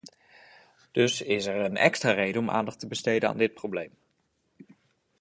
Dus 0.91 1.21
er 1.21 1.27
is 1.27 1.45
een 1.45 1.77
extra 1.77 2.11
reden 2.11 2.41
om 2.41 2.49
aandacht 2.49 2.79
te 2.79 2.87
besteden 2.87 3.29
aan 3.29 3.37
dit 3.37 3.53
probleem. 3.53 3.91